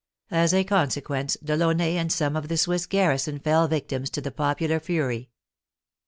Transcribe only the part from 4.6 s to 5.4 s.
fury.